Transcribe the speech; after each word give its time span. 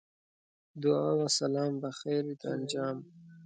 دعا 0.83 1.09
و 1.19 1.23
سلام 1.37 1.73
بخیریت 1.83 2.41
انجام. 2.55 2.97